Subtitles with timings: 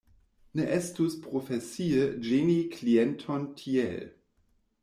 [0.59, 4.05] Ne estus profesie ĝeni klienton tiel.